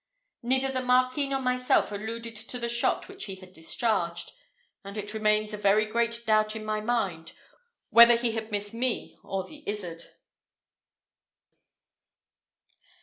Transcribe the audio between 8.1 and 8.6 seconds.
he had